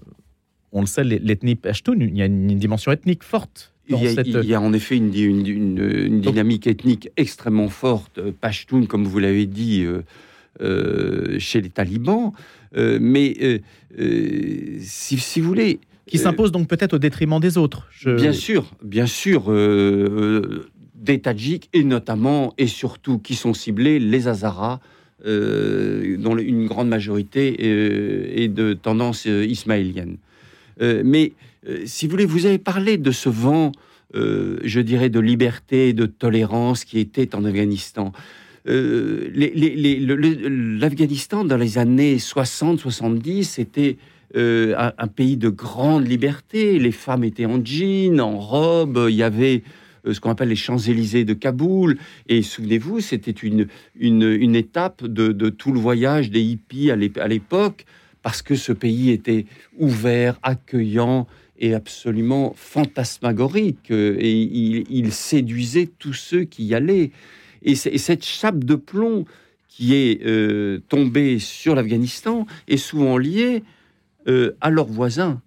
on 0.72 0.82
le 0.82 0.88
sait, 0.88 1.04
l'ethnie 1.04 1.56
Pashtun, 1.56 1.98
il 2.00 2.18
y 2.18 2.22
a 2.22 2.26
une 2.26 2.58
dimension 2.58 2.92
ethnique 2.92 3.24
forte. 3.24 3.74
Il 3.90 4.46
y, 4.46 4.54
a, 4.54 4.60
en 4.60 4.74
effet 4.74 4.98
une, 4.98 6.20
dynamique 6.20 6.68
ethnique 6.68 7.10
extrêmement 7.16 7.70
forte, 7.70 8.18
euh, 8.18 8.32
Pashtun, 8.40 8.86
comme 8.86 9.06
vous 9.06 9.20
l'avez 9.20 9.46
dit, 9.46 9.84
euh, 9.84 10.02
euh, 10.62 11.40
chez 11.40 11.62
les 11.62 11.70
talibans. 11.70 12.34
mais 12.76 13.62
si, 14.82 15.40
vous 15.40 15.48
voulez... 15.48 15.80
Qui 16.06 16.18
s'impose 16.18 16.52
donc 16.54 16.68
peut-être 16.68 16.94
au 16.94 17.00
détriment 17.00 17.40
des 17.40 17.58
autres. 17.58 17.88
Bien 18.06 18.34
sûr, 18.34 18.66
bien 18.84 19.08
sûr. 19.08 19.52
des 20.96 21.20
Tadjiks, 21.20 21.70
et 21.74 21.84
notamment, 21.84 22.54
et 22.58 22.68
surtout, 22.68 23.20
qui 23.20 23.36
sont 23.36 23.54
ciblés, 23.54 24.00
les 24.00 24.28
Hazaras, 24.28 24.80
dont 25.26 26.38
une 26.38 26.68
grande 26.68 26.90
majorité 26.90 28.44
est 28.44 28.48
de 28.48 28.74
tendance 28.74 29.26
ismaélienne. 29.26 30.18
Euh, 30.82 31.04
mais 31.06 31.34
euh, 31.68 31.82
si 31.86 32.06
vous 32.06 32.12
voulez, 32.12 32.26
vous 32.26 32.46
avez 32.46 32.58
parlé 32.58 32.98
de 32.98 33.12
ce 33.12 33.30
vent, 33.30 33.72
euh, 34.16 34.58
je 34.64 34.80
dirais, 34.80 35.10
de 35.10 35.20
liberté, 35.20 35.92
de 35.94 36.06
tolérance 36.06 36.86
qui 36.86 37.00
était 37.00 37.36
en 37.36 37.44
Afghanistan. 37.46 38.12
L'Afghanistan, 38.66 41.46
dans 41.46 41.56
les 41.56 41.78
années 41.78 42.18
60-70, 42.18 43.62
était 43.62 43.96
un, 44.36 45.08
pays 45.08 45.38
de 45.38 45.48
grande 45.48 46.06
liberté. 46.06 46.78
Les 46.78 46.92
femmes 46.92 47.24
étaient 47.24 47.46
en 47.46 47.64
jean, 47.64 48.20
en 48.20 48.38
robe. 48.38 49.06
Il 49.10 49.16
y 49.16 49.24
avait 49.24 49.64
ce 50.12 50.20
qu'on 50.20 50.32
appelle 50.32 50.50
les 50.50 50.58
Champs-Élysées 50.58 51.24
de 51.24 51.34
Kaboul. 51.34 51.98
Et 52.28 52.42
souvenez-vous, 52.42 53.00
c'était 53.00 53.32
une, 53.32 53.68
une, 53.98 54.56
étape 54.56 55.06
de, 55.06 55.50
tout 55.50 55.72
le 55.72 55.80
voyage 55.80 56.30
des 56.30 56.42
hippies 56.42 56.92
à 56.92 56.98
l'époque 56.98 57.86
parce 58.28 58.42
que 58.42 58.56
ce 58.56 58.74
pays 58.74 59.12
était 59.12 59.46
ouvert, 59.80 60.38
accueillant 60.44 61.28
et 61.60 61.74
absolument 61.74 62.52
fantasmagorique. 62.58 63.90
Et 63.90 64.34
il, 64.90 65.14
séduisait 65.14 65.90
tous 65.98 66.12
ceux 66.12 66.44
qui 66.44 66.66
y 66.66 66.76
allaient. 66.76 67.12
Et, 67.64 67.76
cette 67.76 68.26
chape 68.26 68.66
de 68.66 68.76
plomb 68.76 69.24
qui 69.70 69.96
est 69.96 70.26
euh, 70.26 70.80
tombée 70.90 71.40
sur 71.40 71.74
l'Afghanistan 71.74 72.46
est 72.68 72.76
souvent 72.76 73.18
liée 73.18 73.64
euh, 74.28 74.58
à 74.60 74.72
leurs 74.72 74.88
voisins. 74.88 75.42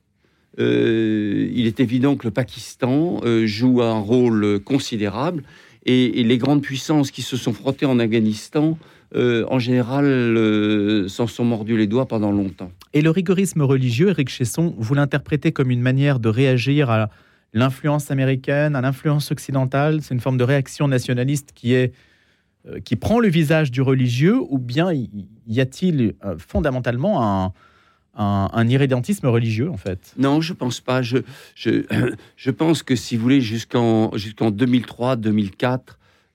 Euh, 0.59 1.51
il 1.53 1.67
est 1.67 1.81
évident 1.81 2.17
que 2.17 2.27
le 2.27 2.33
Pakistan 2.33 3.21
joue 3.45 3.83
un 3.83 3.99
rôle 3.99 4.59
considérable 4.61 5.43
et, 5.87 6.23
les 6.23 6.39
grandes 6.39 6.63
puissances 6.63 7.11
qui 7.11 7.23
se 7.23 7.37
sont 7.37 7.53
frottées 7.53 7.87
en 7.87 7.99
Afghanistan 7.99 8.79
euh, 9.17 9.45
en 9.49 9.59
général, 9.59 10.05
euh, 10.05 11.09
s'en 11.09 11.27
sont 11.27 11.45
mordus 11.45 11.77
les 11.77 11.89
doigts 11.89 12.07
pendant 12.07 12.31
longtemps. 12.31 12.71
Et 12.93 13.03
le 13.03 13.11
rigorisme 13.11 13.63
religieux, 13.63 14.11
Eric 14.11 14.29
Chesson, 14.29 14.73
vous 14.79 14.95
l'interprétez 14.95 15.51
comme 15.51 15.73
une 15.73 15.81
manière 15.81 16.21
de 16.21 16.29
réagir 16.29 16.91
à 16.91 17.11
l'influence 17.53 18.13
américaine, 18.13 18.77
à 18.77 18.81
l'influence 18.81 19.33
occidentale? 19.33 20.01
C'est 20.03 20.15
une 20.15 20.21
forme 20.21 20.39
de 20.39 20.45
réaction 20.45 20.87
nationaliste 20.87 21.51
qui 21.55 21.75
est 21.75 21.93
euh, 22.69 22.79
qui 22.79 22.95
prend 22.95 23.19
le 23.19 23.29
visage 23.29 23.73
du 23.73 23.83
religieux, 23.83 24.39
ou 24.49 24.59
bien 24.59 24.93
y 24.93 25.61
a-t-il 25.61 26.15
fondamentalement 26.37 27.25
un, 27.25 27.53
un, 28.15 28.69
irrédentisme 28.69 29.27
religieux, 29.27 29.71
en 29.71 29.77
fait 29.77 30.15
Non, 30.19 30.41
je 30.41 30.53
pense 30.53 30.81
pas. 30.81 31.03
Je, 31.03 31.19
je, 31.55 32.51
pense 32.57 32.83
que, 32.83 32.97
si 32.97 33.17
vous 33.17 33.23
voulez, 33.23 33.41
jusqu'en 33.41 34.17
jusqu'en 34.17 34.51
2003-2004, 34.51 35.81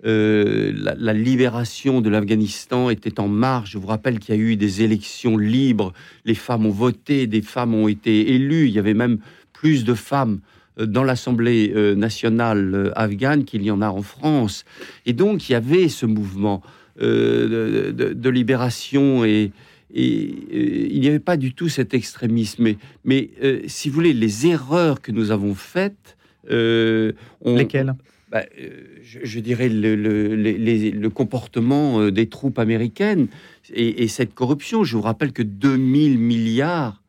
euh, 0.06 0.72
la, 0.76 1.14
libération 1.14 2.02
de 2.02 2.10
l'Afghanistan 2.10 2.90
était 2.90 3.20
en 3.20 3.28
marche. 3.28 3.72
Je 3.72 3.78
vous 3.78 3.88
rappelle 3.88 4.20
qu'il 4.20 4.36
y 4.36 4.38
a 4.38 4.42
eu 4.42 4.56
des 4.56 4.84
élections 4.84 5.38
libres, 5.38 5.94
les 6.26 6.36
femmes 6.36 6.66
ont 6.66 6.72
voté, 6.72 7.26
des 7.28 7.42
femmes 7.42 7.74
ont 7.74 7.88
été 7.88 8.36
élues, 8.36 8.68
il 8.68 8.74
y 8.74 8.80
avait 8.80 8.94
même 8.94 9.18
plus 9.52 9.84
de 9.84 9.94
femmes 9.96 10.42
euh, 10.80 10.86
dans 10.86 11.04
l'Assemblée 11.04 11.72
euh, 11.76 11.96
nationale 11.96 12.92
afghane 12.96 13.46
qu'il 13.46 13.64
y 13.64 13.72
en 13.72 13.82
a 13.82 13.90
en 13.90 14.04
France. 14.04 14.64
Et 15.08 15.14
donc 15.14 15.50
il 15.50 15.54
y 15.54 15.56
avait 15.56 15.90
ce 15.90 16.06
mouvement 16.06 16.62
de, 16.98 18.30
libération 18.30 19.26
et, 19.26 19.52
il 19.94 21.00
n'y 21.00 21.08
avait 21.08 21.20
pas 21.20 21.38
du 21.38 21.54
tout 21.54 21.70
cet 21.70 21.94
extrémisme. 21.94 22.74
Mais, 23.04 23.30
si 23.68 23.90
vous 23.90 23.96
voulez, 23.96 24.14
les 24.14 24.48
erreurs 24.48 25.02
que 25.02 25.12
nous 25.12 25.32
avons 25.32 25.56
faites... 25.56 26.18
Lesquelles? 26.50 27.96
Bah, 28.36 28.44
euh, 28.60 28.88
je, 29.02 29.40
dirais, 29.40 29.70
le, 29.70 31.08
comportement 31.08 32.02
euh, 32.02 32.12
des 32.12 32.28
troupes 32.28 32.58
américaines 32.58 33.28
et, 33.72 34.08
cette 34.08 34.34
corruption. 34.34 34.84
Je 34.84 34.98
vous 34.98 35.04
rappelle 35.04 35.32
que 35.32 35.44
2000 35.44 36.18
milliards 36.18 37.02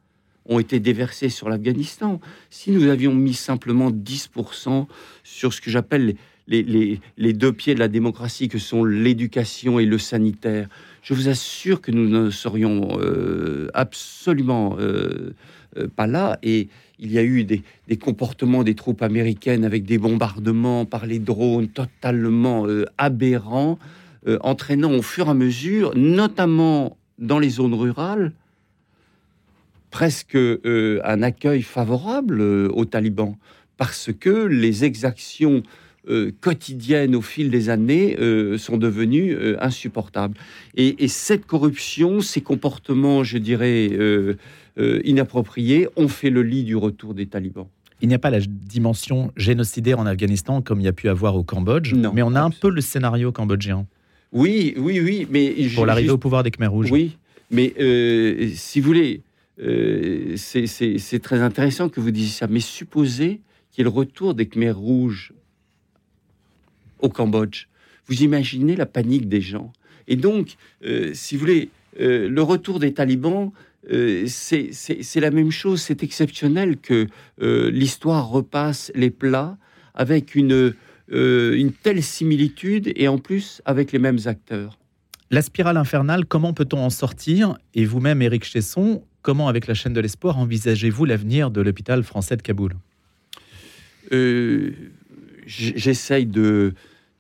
ont 0.45 0.61
été 0.61 0.79
déversés 0.79 1.29
sur 1.29 1.49
l'Afghanistan. 1.49 2.21
Si 2.51 2.71
nous 2.71 2.85
avions 2.85 3.15
mis 3.15 3.35
simplement 3.35 3.91
10% 3.91 4.87
sur 5.25 5.53
ce 5.53 5.61
que 5.61 5.71
j'appelle 5.71 6.15
les, 6.47 7.01
deux 7.33 7.53
pieds 7.53 7.75
de 7.75 7.81
la 7.81 7.89
démocratie, 7.89 8.49
que 8.49 8.59
sont 8.59 8.85
l'éducation 8.85 9.81
et 9.81 9.87
le 9.87 9.99
sanitaire, 9.99 10.69
je 11.07 11.15
vous 11.15 11.29
assure 11.29 11.81
que 11.81 11.93
nous 11.93 12.09
ne 12.09 12.31
serions 12.31 12.99
euh, 13.01 13.69
absolument 13.75 14.77
pas 15.95 16.09
là. 16.09 16.39
Et 16.43 16.69
il 16.99 17.13
y 17.13 17.19
a 17.19 17.23
eu 17.23 17.45
des, 17.45 17.63
comportements 17.97 18.65
des 18.65 18.75
troupes 18.75 19.03
américaines 19.03 19.65
avec 19.65 19.85
des 19.85 19.99
bombardements 19.99 20.85
par 20.85 21.07
les 21.07 21.19
drones 21.19 21.69
totalement 21.69 22.67
euh, 22.67 22.87
aberrants, 22.99 23.79
euh, 24.27 24.39
entraînant 24.41 24.93
au 24.93 25.03
fur 25.03 25.27
et 25.27 25.31
à 25.31 25.35
mesure, 25.35 25.93
notamment 25.95 26.97
dans 27.19 27.39
les 27.39 27.51
zones 27.51 27.75
rurales, 27.75 28.33
presque 29.91 30.37
euh, 30.37 31.01
un 31.05 31.23
accueil 31.23 31.63
favorable 31.63 32.41
aux 32.41 32.85
talibans, 32.85 33.37
parce 33.77 34.11
que 34.13 34.47
les 34.47 34.85
exactions 34.85 35.63
quotidiennes 36.41 37.15
au 37.17 37.23
fil 37.23 37.51
des 37.51 37.69
années 37.69 38.17
sont 38.59 38.77
devenues 38.77 39.37
insupportables. 39.59 40.37
et, 40.77 41.09
cette 41.09 41.47
corruption, 41.47 42.21
ces 42.21 42.41
comportements, 42.41 43.25
je 43.25 43.39
dirais, 43.39 43.91
euh, 44.79 45.01
inappropriés 45.05 45.89
ont 45.97 46.09
fait 46.09 46.29
le 46.29 46.43
lit 46.43 46.63
du 46.63 46.77
retour 46.77 47.15
des 47.15 47.27
talibans. 47.27 47.67
Il 48.03 48.09
n'y 48.09 48.15
a 48.15 48.19
pas 48.19 48.29
la 48.29 48.41
dimension 48.41 49.33
génocidaire 49.35 49.99
en 49.99 50.05
Afghanistan 50.05 50.61
comme 50.61 50.81
il 50.81 50.85
y 50.85 50.89
a 50.89 50.93
pu 50.93 51.09
avoir 51.09 51.35
au 51.35 51.45
Cambodge, 51.45 51.95
mais 51.95 52.23
on 52.23 52.35
a 52.35 52.43
un 52.43 52.51
peu 52.51 52.69
le 52.69 52.83
scénario 52.83 53.33
cambodgien. 53.33 53.87
Oui, 54.33 54.75
oui, 54.77 55.01
oui, 55.01 55.27
mais 55.31 55.55
pour 55.75 55.87
l'arrivée 55.87 56.11
au 56.11 56.19
pouvoir 56.19 56.43
des 56.43 56.51
Khmers 56.51 56.71
rouges. 56.71 56.91
Oui, 56.91 57.17
mais 57.51 57.73
euh, 57.81 58.51
si 58.55 58.81
vous 58.81 58.87
voulez, 58.87 59.23
euh, 59.63 60.35
c'est 60.37 61.23
très 61.23 61.41
intéressant 61.41 61.89
que 61.89 62.01
vous 62.01 62.11
disiez 62.11 62.33
ça. 62.33 62.47
Mais 62.47 62.61
supposez 62.61 63.41
qu'il 63.71 63.79
y 63.79 63.81
ait 63.81 63.85
le 63.85 63.97
retour 63.97 64.35
des 64.35 64.47
Khmers 64.47 64.77
rouges 64.77 65.33
au 67.01 67.09
Cambodge. 67.09 67.67
Vous 68.07 68.23
imaginez 68.23 68.77
la 68.77 68.87
panique 68.87 69.29
des 69.29 69.41
gens. 69.41 69.73
Et 70.09 70.17
donc, 70.17 70.57
si 71.13 71.35
vous 71.35 71.41
voulez, 71.41 71.71
euh, 72.01 72.29
le 72.29 72.43
retour 72.43 72.79
des 72.79 72.93
talibans, 72.93 73.53
euh, 73.91 74.27
c'est 74.27 75.21
la 75.21 75.31
même 75.31 75.51
chose. 75.51 75.81
C'est 75.83 76.03
exceptionnel 76.03 76.77
que 76.77 77.07
euh, 77.43 77.71
l'histoire 77.71 78.29
repasse 78.29 78.91
les 78.95 79.11
plats 79.11 79.57
avec 79.95 80.35
une, 80.35 80.75
euh, 81.13 81.57
une 81.57 81.73
telle 81.73 82.03
similitude 82.03 82.93
et 82.97 83.09
en 83.09 83.19
plus 83.19 83.63
avec 83.65 83.93
les 83.93 83.99
mêmes 83.99 84.19
acteurs. 84.27 84.79
La 85.31 85.43
spirale 85.43 85.77
infernale, 85.77 86.25
comment 86.25 86.53
peut-on 86.53 86.79
en 86.79 86.91
sortir? 86.91 87.57
Et 87.75 87.85
vous-même, 87.85 88.23
Éric 88.23 88.45
Chesson, 88.45 89.03
comment, 89.23 89.49
avec 89.49 89.67
la 89.67 89.75
chaîne 89.75 89.93
de 89.93 90.01
l'espoir, 90.01 90.39
envisagez-vous 90.39 91.05
l'avenir 91.05 91.51
de 91.51 91.61
l'hôpital 91.61 92.05
français 92.05 92.37
de 92.37 92.43
Kaboul? 92.43 92.75
Euh, 94.13 94.73
J'essaye 95.47 96.27
de, 96.27 96.75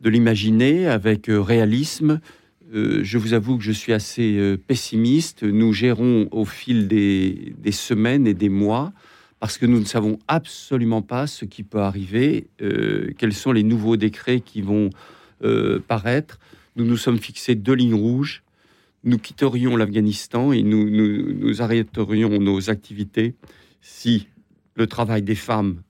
l'imaginer 0.04 0.88
avec 0.88 1.30
euh, 1.30 1.40
réalisme. 1.40 2.20
Euh, 2.74 3.00
je 3.04 3.18
vous 3.18 3.34
avoue 3.34 3.56
que 3.56 3.62
je 3.62 3.70
suis 3.70 3.92
assez 3.92 4.36
euh, 4.36 4.56
pessimiste. 4.56 5.44
Nous 5.44 5.72
gérons 5.72 6.28
au 6.32 6.44
fil 6.44 6.88
des, 6.88 7.54
semaines 7.70 8.26
et 8.26 8.34
des 8.34 8.48
mois 8.48 8.92
parce 9.38 9.58
que 9.58 9.66
nous 9.66 9.78
ne 9.78 9.84
savons 9.84 10.18
absolument 10.26 11.02
pas 11.02 11.28
ce 11.28 11.44
qui 11.44 11.62
peut 11.62 11.80
arriver, 11.80 12.48
quels 13.18 13.34
sont 13.34 13.52
les 13.52 13.62
nouveaux 13.62 13.98
décrets 13.98 14.40
qui 14.40 14.62
vont 14.62 14.88
paraître. 15.86 16.38
Nous 16.74 16.86
nous 16.86 16.96
sommes 16.96 17.18
fixés 17.18 17.54
deux 17.54 17.74
lignes 17.74 17.94
rouges. 17.94 18.42
Nous 19.04 19.18
quitterions 19.18 19.76
l'Afghanistan 19.76 20.52
et 20.52 20.62
nous 20.62 21.60
arrêterions 21.60 22.30
nos 22.40 22.70
activités 22.70 23.34
si 23.82 24.26
le 24.74 24.86
travail 24.86 25.20
des 25.20 25.34
femmes 25.34 25.82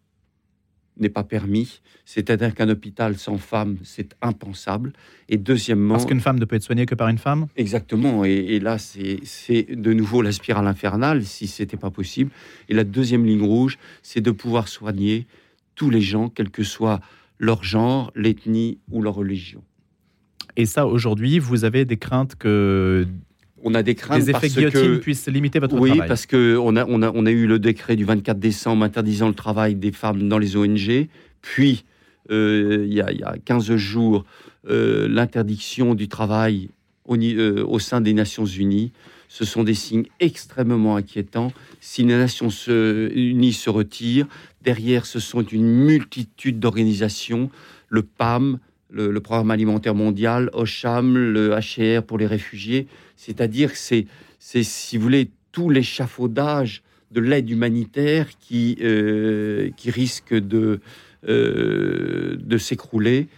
n'est 0.98 1.08
pas 1.08 1.24
permis. 1.24 1.80
C'est-à-dire 2.04 2.54
qu'un 2.54 2.68
hôpital 2.68 3.16
sans 3.16 3.38
femmes, 3.38 3.78
c'est 3.82 4.14
impensable. 4.22 4.92
Et 5.28 5.38
deuxièmement, 5.38 5.94
Parce 5.94 6.06
qu'une 6.06 6.20
femme 6.20 6.38
ne 6.38 6.44
peut 6.44 6.56
être 6.56 6.62
soignée 6.62 6.86
que 6.86 6.94
par 6.94 7.08
une 7.08 7.18
femme? 7.18 7.46
Exactement. 7.56 8.24
Et, 8.24 8.30
et 8.30 8.60
là, 8.60 8.78
c'est 8.78 9.18
c'est 9.24 9.64
de 9.70 9.92
nouveau 9.92 10.22
la 10.22 10.32
spirale 10.32 10.66
infernale, 10.66 11.24
si 11.24 11.46
c'était 11.46 11.76
pas 11.76 11.90
possible. 11.90 12.30
Et 12.68 12.74
la 12.74 12.84
deuxième 12.84 13.24
ligne 13.24 13.42
rouge, 13.42 13.78
c'est 14.02 14.20
de 14.20 14.30
pouvoir 14.30 14.68
soigner 14.68 15.26
tous 15.74 15.90
les 15.90 16.00
gens, 16.00 16.28
quel 16.28 16.50
que 16.50 16.62
soit 16.62 17.00
leur 17.38 17.62
genre, 17.64 18.12
l'ethnie 18.14 18.78
ou 18.90 19.02
leur 19.02 19.14
religion. 19.14 19.62
Et 20.56 20.64
ça, 20.64 20.86
aujourd'hui, 20.86 21.38
vous 21.38 21.64
avez 21.64 21.84
des 21.84 21.98
craintes 21.98 22.34
que 22.34 23.06
On 23.62 23.75
a 23.75 23.82
des 23.82 23.94
craintes 23.94 24.18
des 24.18 24.30
effets 24.30 24.40
parce 24.40 24.54
guillotine 24.54 24.80
que 24.80 24.96
puissent 24.98 25.26
limiter 25.28 25.58
votre 25.58 25.78
oui, 25.78 25.90
travail. 25.90 26.08
parce 26.08 26.26
que 26.26 26.56
on 26.58 26.76
a, 26.76 26.84
on 26.86 27.02
a 27.02 27.10
on 27.14 27.25
a 27.26 27.30
eu 27.30 27.46
le 27.46 27.58
décret 27.58 27.96
du 27.96 28.04
24 28.04 28.38
décembre 28.38 28.84
interdisant 28.84 29.28
le 29.28 29.34
travail 29.34 29.75
des 29.75 29.92
femmes 29.92 30.28
dans 30.28 30.38
les 30.38 30.56
ONG. 30.56 31.08
Puis 31.40 31.84
euh, 32.30 32.84
il 32.86 32.92
y, 32.92 33.00
a, 33.00 33.10
il 33.12 33.20
y 33.20 33.22
a 33.22 33.36
15 33.44 33.75
jours 33.76 34.25
euh, 34.68 35.08
l'interdiction 35.08 35.94
du 35.94 36.08
travail 36.08 36.68
au, 37.06 37.16
euh, 37.16 37.64
au 37.66 37.78
sein 37.78 38.00
des 38.00 38.12
Nations 38.12 38.44
Unies. 38.44 38.92
Ce 39.28 39.44
sont 39.44 39.64
des 39.64 39.75
signes 39.75 40.06
extrêmement 40.20 40.96
inquiétants. 40.96 41.52
Si 41.80 42.02
les 42.02 42.14
Nations 42.16 42.50
se- 42.50 43.10
Unies 43.14 43.52
se 43.52 43.70
retirent, 43.70 44.26
derrière, 44.62 45.06
ce 45.06 45.18
sont 45.18 45.42
une 45.42 45.66
multitude 45.66 46.58
d'organisations, 46.60 47.50
le 47.88 48.02
PAM, 48.02 48.58
le, 48.90 49.21
Programme 49.21 49.50
alimentaire 49.50 49.95
mondial, 49.95 50.50
OCHAM, 50.52 51.16
le 51.16 51.50
HCR 51.59 52.02
pour 52.02 52.19
les 52.19 52.26
réfugiés. 52.26 52.87
C'est-à-dire 53.16 53.73
que 53.73 53.78
c'est, 53.78 54.07
si 54.38 54.97
vous 54.97 55.02
voulez, 55.02 55.31
tout 55.52 55.71
l'échafaudage 55.71 56.83
de 57.12 57.21
l'aide 57.21 57.49
humanitaire 57.50 58.28
qui, 58.38 58.76
euh, 58.83 59.71
qui 59.76 59.90
risque 59.90 60.35
de, 60.35 60.81
euh, 61.28 62.37
de 62.38 62.59
s'écrouler 62.59 63.28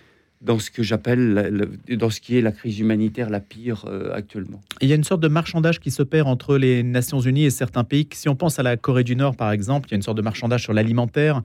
dans 0.40 0.58
ce 0.58 0.70
que 0.70 0.84
j'appelle, 0.84 1.68
dans 1.88 2.10
ce 2.10 2.20
qui 2.20 2.38
est 2.38 2.40
la 2.40 2.52
crise 2.52 2.78
humanitaire 2.78 3.28
la 3.28 3.40
pire 3.40 3.86
euh, 3.88 4.12
actuellement. 4.12 4.60
Il 4.80 4.88
y 4.88 4.92
a 4.92 4.94
une 4.94 5.04
sorte 5.04 5.20
de 5.20 5.28
marchandage 5.28 5.80
qui 5.80 5.90
s'opère 5.90 6.28
entre 6.28 6.56
les 6.58 6.84
Nations 6.84 7.20
Unies 7.20 7.44
et 7.44 7.50
certains 7.50 7.82
pays. 7.82 8.06
Si 8.12 8.28
on 8.28 8.36
pense 8.36 8.58
à 8.60 8.62
la 8.62 8.76
Corée 8.76 9.02
du 9.02 9.16
Nord, 9.16 9.34
par 9.34 9.50
exemple, 9.50 9.88
il 9.88 9.92
y 9.92 9.94
a 9.94 9.96
une 9.96 10.02
sorte 10.02 10.16
de 10.16 10.22
marchandage 10.22 10.62
sur 10.62 10.72
l'alimentaire 10.72 11.42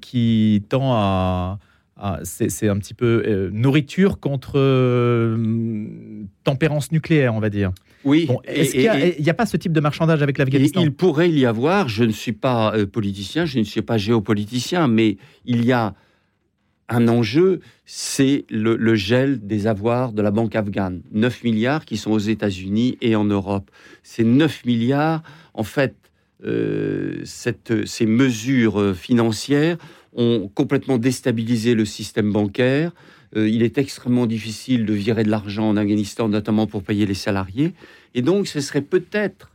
qui 0.00 0.62
tend 0.70 0.94
à. 0.94 1.58
À- 1.96 2.20
c'est 2.24 2.68
un 2.68 2.78
petit 2.78 2.94
peu 2.94 3.22
euh, 3.26 3.50
nourriture 3.52 4.18
contre 4.20 4.58
euh, 4.58 5.36
tempérance 6.44 6.92
nucléaire, 6.92 7.34
on 7.34 7.40
va 7.40 7.50
dire. 7.50 7.72
Oui, 8.04 8.26
Bon, 8.26 8.40
Est-ce 8.44 8.72
qu'il 8.72 8.80
n'y 8.82 8.88
a, 8.88 9.06
et- 9.06 9.32
pas 9.32 9.46
ce 9.46 9.56
type 9.56 9.72
de 9.72 9.80
marchandage 9.80 10.22
avec 10.22 10.36
l'Afghanistan? 10.38 10.82
Il 10.82 10.92
pourrait 10.92 11.30
y 11.30 11.46
avoir, 11.46 11.88
je 11.88 12.04
ne 12.04 12.12
suis 12.12 12.32
pas 12.32 12.74
euh, 12.76 12.86
politicien, 12.86 13.46
je 13.46 13.58
ne 13.58 13.64
suis 13.64 13.80
pas 13.82 13.96
géopoliticien, 13.96 14.88
mais 14.88 15.16
il 15.46 15.64
y 15.64 15.72
a 15.72 15.94
un 16.90 17.08
enjeu, 17.08 17.60
c'est 17.86 18.44
le, 18.50 18.76
le 18.76 18.94
gel 18.94 19.46
des 19.46 19.66
avoirs 19.66 20.12
de 20.12 20.20
la 20.20 20.30
banque 20.30 20.54
afghane. 20.54 21.00
9 21.12 21.42
milliards 21.44 21.86
qui 21.86 21.96
sont 21.96 22.10
aux 22.10 22.18
États-Unis 22.18 22.98
et 23.00 23.16
en 23.16 23.24
Europe. 23.24 23.70
Ces 24.02 24.22
9 24.22 24.66
milliards, 24.66 25.22
en 25.54 25.62
fait, 25.64 25.94
cette- 27.24 27.86
ces 27.86 28.04
mesures 28.06 28.94
financières 28.94 29.78
ont 30.14 30.50
complètement 30.54 30.98
déstabilisé 30.98 31.74
le 31.74 31.84
système 31.84 32.32
bancaire. 32.32 32.92
Euh, 33.36 33.48
il 33.48 33.62
est 33.62 33.78
extrêmement 33.78 34.26
difficile 34.26 34.86
de 34.86 34.92
virer 34.92 35.24
de 35.24 35.30
l'argent 35.30 35.68
en 35.68 35.76
Afghanistan, 35.76 36.28
notamment 36.28 36.66
pour 36.66 36.82
payer 36.82 37.06
les 37.06 37.14
salariés. 37.14 37.72
Et 38.14 38.22
donc, 38.22 38.46
ce 38.46 38.60
serait 38.60 38.82
peut-être, 38.82 39.50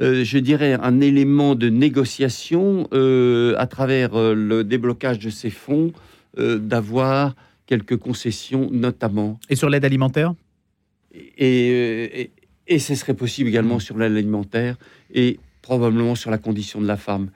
euh, 0.00 0.22
je 0.24 0.38
dirais, 0.38 0.74
un 0.80 1.00
élément 1.00 1.54
de 1.54 1.68
négociation 1.68 2.86
euh, 2.92 3.54
à 3.58 3.66
travers 3.66 4.10
le 4.14 4.62
déblocage 4.62 5.18
de 5.18 5.30
ces 5.30 5.50
fonds, 5.50 5.92
d'avoir 6.36 7.34
quelques 7.66 7.96
concessions, 7.96 8.68
notamment. 8.70 9.40
Et 9.48 9.56
sur 9.56 9.68
l'aide 9.68 9.84
alimentaire? 9.84 10.32
Et, 11.12 12.22
et, 12.22 12.30
et 12.68 12.78
ce 12.78 12.94
serait 12.94 13.14
possible 13.14 13.48
également 13.48 13.80
sur 13.80 13.98
l'aide 13.98 14.12
alimentaire 14.12 14.76
et 15.12 15.40
probablement 15.60 16.14
sur 16.14 16.30
la 16.30 16.38
condition 16.38 16.80
de 16.80 16.86
la 16.86 16.96
femme. 16.96 17.30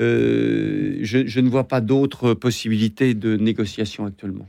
Euh, 0.00 0.98
je, 1.02 1.26
je 1.26 1.40
ne 1.40 1.48
vois 1.48 1.64
pas 1.68 1.80
d'autres 1.80 2.34
possibilités 2.34 3.14
de 3.14 3.36
négociation 3.36 4.06
actuellement. 4.06 4.46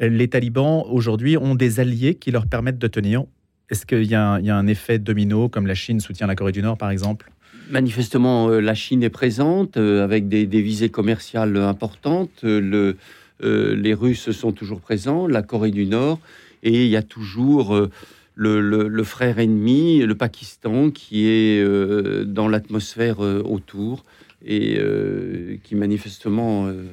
Les 0.00 0.28
talibans, 0.28 0.84
aujourd'hui, 0.90 1.36
ont 1.36 1.54
des 1.54 1.80
alliés 1.80 2.14
qui 2.14 2.30
leur 2.30 2.46
permettent 2.46 2.78
de 2.78 2.86
tenir. 2.88 3.24
Est-ce 3.70 3.86
qu'il 3.86 4.04
y, 4.04 4.14
a 4.14 4.24
un- 4.32 4.40
il 4.40 4.46
y 4.46 4.50
a 4.50 4.56
un 4.56 4.66
effet 4.66 4.98
domino, 4.98 5.48
comme 5.48 5.66
la 5.66 5.74
Chine 5.74 6.00
soutient 6.00 6.26
la 6.26 6.34
Corée 6.36 6.52
du 6.52 6.62
Nord, 6.62 6.76
par 6.78 6.90
exemple? 6.90 7.30
Manifestement, 7.70 8.48
euh, 8.50 8.60
la 8.60 8.74
Chine 8.74 9.02
est 9.02 9.08
présente 9.10 9.76
euh, 9.78 10.04
avec 10.04 10.28
des, 10.28 10.46
des 10.46 10.60
visées 10.60 10.90
commerciales 10.90 11.56
importantes. 11.56 12.40
Le, 12.42 12.96
euh, 13.42 13.74
les 13.74 13.94
Russes 13.94 14.30
sont 14.32 14.52
toujours 14.52 14.80
présents, 14.80 15.26
la 15.26 15.42
Corée 15.42 15.70
du 15.70 15.86
Nord, 15.86 16.20
et 16.62 16.84
il 16.84 16.90
y 16.90 16.96
a 16.96 17.02
toujours 17.02 17.74
euh, 17.74 17.90
le, 18.34 18.60
le- 18.60 18.88
le 18.88 19.04
frère 19.04 19.38
ennemi, 19.38 20.00
le 20.00 20.14
Pakistan, 20.14 20.90
qui 20.90 21.26
est 21.26 21.60
euh, 21.62 22.24
dans 22.24 22.48
l'atmosphère 22.48 23.24
euh, 23.24 23.42
autour 23.42 24.04
et 24.44 24.76
euh, 24.78 25.56
qui 25.64 25.74
manifestement 25.74 26.66
euh, 26.66 26.84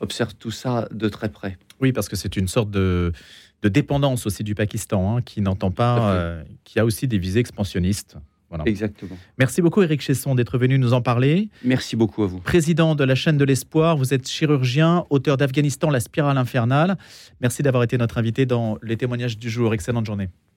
observe 0.00 0.34
tout 0.34 0.50
ça 0.50 0.88
de 0.90 1.08
très 1.08 1.28
près. 1.28 1.56
Oui, 1.80 1.92
parce 1.92 2.08
que 2.08 2.16
c'est 2.16 2.36
une 2.36 2.48
sorte 2.48 2.70
de, 2.70 3.12
de 3.62 3.68
dépendance 3.68 4.26
aussi 4.26 4.44
du 4.44 4.54
Pakistan, 4.54 5.16
hein, 5.16 5.22
qui 5.22 5.40
n'entend 5.40 5.70
pas, 5.70 6.10
euh, 6.12 6.42
qui 6.64 6.78
a 6.78 6.84
aussi 6.84 7.08
des 7.08 7.18
visées 7.18 7.40
expansionnistes. 7.40 8.16
Voilà. 8.48 8.64
Exactement. 8.66 9.16
Merci 9.38 9.60
beaucoup, 9.60 9.82
Éric 9.82 10.00
Chesson, 10.00 10.36
d'être 10.36 10.56
venu 10.56 10.78
nous 10.78 10.92
en 10.92 11.02
parler. 11.02 11.48
Merci 11.64 11.96
beaucoup 11.96 12.22
à 12.22 12.28
vous. 12.28 12.38
Président 12.38 12.94
de 12.94 13.02
la 13.02 13.16
chaîne 13.16 13.36
de 13.36 13.44
l'espoir, 13.44 13.96
vous 13.96 14.14
êtes 14.14 14.28
chirurgien, 14.28 15.04
auteur 15.10 15.36
d'Afghanistan, 15.36 15.90
la 15.90 15.98
spirale 15.98 16.38
infernale. 16.38 16.96
Merci 17.40 17.64
d'avoir 17.64 17.82
été 17.82 17.98
notre 17.98 18.18
invité 18.18 18.46
dans 18.46 18.78
les 18.82 18.96
témoignages 18.96 19.36
du 19.36 19.50
jour. 19.50 19.74
Excellente 19.74 20.06
journée. 20.06 20.28